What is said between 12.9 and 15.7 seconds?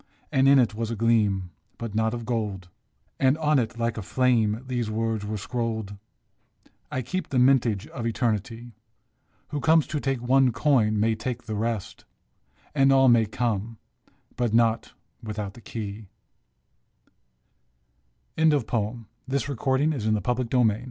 all may come— but not without the